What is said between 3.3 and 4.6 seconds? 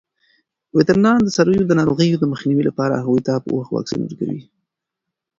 په وخت واکسین ورکوي.